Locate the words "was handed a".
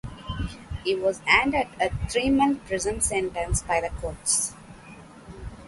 0.95-1.91